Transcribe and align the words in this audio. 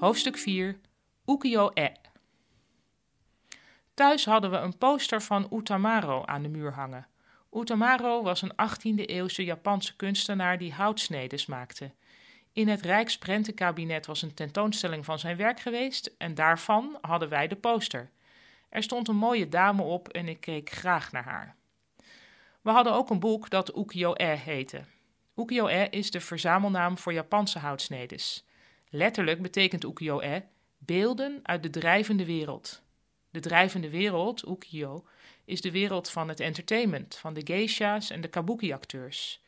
Hoofdstuk 0.00 0.38
4 0.38 0.80
Ukiyo-e 1.26 1.92
Thuis 3.94 4.24
hadden 4.24 4.50
we 4.50 4.56
een 4.56 4.78
poster 4.78 5.22
van 5.22 5.48
Utamaro 5.52 6.24
aan 6.24 6.42
de 6.42 6.48
muur 6.48 6.72
hangen. 6.72 7.06
Utamaro 7.52 8.22
was 8.22 8.42
een 8.42 8.52
18e-eeuwse 8.52 9.44
Japanse 9.44 9.96
kunstenaar 9.96 10.58
die 10.58 10.72
houtsnedes 10.72 11.46
maakte. 11.46 11.90
In 12.52 12.68
het 12.68 12.80
Rijksprentenkabinet 12.80 14.06
was 14.06 14.22
een 14.22 14.34
tentoonstelling 14.34 15.04
van 15.04 15.18
zijn 15.18 15.36
werk 15.36 15.60
geweest 15.60 16.14
en 16.18 16.34
daarvan 16.34 16.98
hadden 17.00 17.28
wij 17.28 17.48
de 17.48 17.56
poster. 17.56 18.10
Er 18.68 18.82
stond 18.82 19.08
een 19.08 19.16
mooie 19.16 19.48
dame 19.48 19.82
op 19.82 20.08
en 20.08 20.28
ik 20.28 20.40
keek 20.40 20.70
graag 20.70 21.12
naar 21.12 21.24
haar. 21.24 21.56
We 22.60 22.70
hadden 22.70 22.92
ook 22.92 23.10
een 23.10 23.20
boek 23.20 23.50
dat 23.50 23.76
ukiyo-e 23.76 24.34
heette. 24.36 24.84
Ukiyo-e 25.36 25.86
is 25.90 26.10
de 26.10 26.20
verzamelnaam 26.20 26.98
voor 26.98 27.12
Japanse 27.12 27.58
houtsnedes. 27.58 28.44
Letterlijk 28.90 29.42
betekent 29.42 29.84
ukiyo-e 29.84 30.42
beelden 30.78 31.40
uit 31.42 31.62
de 31.62 31.70
drijvende 31.70 32.24
wereld. 32.24 32.82
De 33.30 33.40
drijvende 33.40 33.90
wereld, 33.90 34.48
ukiyo, 34.48 35.06
is 35.44 35.60
de 35.60 35.70
wereld 35.70 36.10
van 36.10 36.28
het 36.28 36.40
entertainment, 36.40 37.16
van 37.16 37.34
de 37.34 37.40
geisha's 37.44 38.10
en 38.10 38.20
de 38.20 38.28
kabuki-acteurs. 38.28 39.42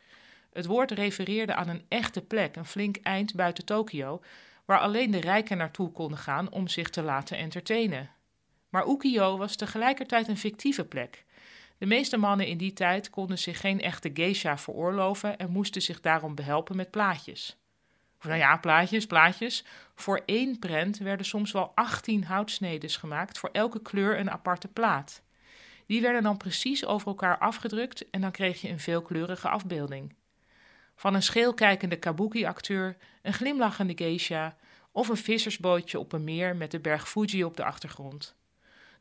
Het 0.52 0.66
woord 0.66 0.90
refereerde 0.90 1.54
aan 1.54 1.68
een 1.68 1.84
echte 1.88 2.20
plek, 2.20 2.56
een 2.56 2.66
flink 2.66 2.96
eind 2.96 3.34
buiten 3.34 3.64
Tokio, 3.64 4.20
waar 4.64 4.78
alleen 4.78 5.10
de 5.10 5.20
rijken 5.20 5.56
naartoe 5.56 5.92
konden 5.92 6.18
gaan 6.18 6.50
om 6.50 6.68
zich 6.68 6.90
te 6.90 7.02
laten 7.02 7.36
entertainen. 7.36 8.10
Maar 8.68 8.88
Ukiyo 8.88 9.36
was 9.36 9.56
tegelijkertijd 9.56 10.28
een 10.28 10.38
fictieve 10.38 10.84
plek. 10.84 11.24
De 11.78 11.86
meeste 11.86 12.16
mannen 12.16 12.46
in 12.46 12.58
die 12.58 12.72
tijd 12.72 13.10
konden 13.10 13.38
zich 13.38 13.60
geen 13.60 13.80
echte 13.80 14.10
geisha 14.14 14.58
veroorloven 14.58 15.38
en 15.38 15.50
moesten 15.50 15.82
zich 15.82 16.00
daarom 16.00 16.34
behelpen 16.34 16.76
met 16.76 16.90
plaatjes. 16.90 17.56
Nou 18.22 18.38
ja, 18.38 18.56
plaatjes, 18.56 19.06
plaatjes. 19.06 19.64
Voor 19.94 20.22
één 20.26 20.58
prent 20.58 20.98
werden 20.98 21.26
soms 21.26 21.52
wel 21.52 21.72
18 21.74 22.24
houtsnedes 22.24 22.96
gemaakt, 22.96 23.38
voor 23.38 23.48
elke 23.52 23.82
kleur 23.82 24.18
een 24.18 24.30
aparte 24.30 24.68
plaat. 24.68 25.22
Die 25.86 26.00
werden 26.00 26.22
dan 26.22 26.36
precies 26.36 26.84
over 26.86 27.06
elkaar 27.06 27.38
afgedrukt 27.38 28.10
en 28.10 28.20
dan 28.20 28.30
kreeg 28.30 28.60
je 28.60 28.68
een 28.68 28.80
veelkleurige 28.80 29.48
afbeelding. 29.48 30.14
Van 30.94 31.14
een 31.14 31.22
scheelkijkende 31.22 31.96
kabuki-acteur, 31.96 32.96
een 33.22 33.32
glimlachende 33.32 33.92
geisha 33.96 34.56
of 34.92 35.08
een 35.08 35.16
vissersbootje 35.16 35.98
op 35.98 36.12
een 36.12 36.24
meer 36.24 36.56
met 36.56 36.70
de 36.70 36.80
berg 36.80 37.08
Fuji 37.08 37.44
op 37.44 37.56
de 37.56 37.64
achtergrond. 37.64 38.36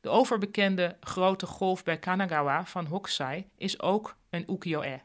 De 0.02 0.10
overbekende 0.10 0.98
grote 1.00 1.46
golf 1.46 1.84
bij 1.84 1.98
Kanagawa 1.98 2.66
van 2.66 2.86
Hokusai 2.86 3.50
is 3.58 3.82
ook 3.82 4.16
een 4.30 4.52
ukiyo-e. 4.52 5.00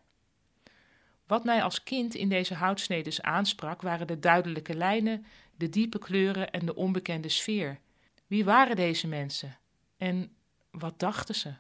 Wat 1.27 1.45
mij 1.45 1.63
als 1.63 1.83
kind 1.83 2.15
in 2.15 2.29
deze 2.29 2.55
houtsnedes 2.55 3.23
aansprak 3.23 3.83
waren 3.83 4.07
de 4.07 4.19
duidelijke 4.19 4.75
lijnen, 4.75 5.27
de 5.57 5.69
diepe 5.69 5.99
kleuren 5.99 6.51
en 6.51 6.67
de 6.67 6.75
onbekende 6.75 7.29
sfeer. 7.29 7.79
Wie 8.27 8.45
waren 8.45 8.77
deze 8.77 9.09
mensen? 9.09 9.59
En 9.97 10.37
wat 10.71 10.99
dachten 10.99 11.35
ze? 11.35 11.55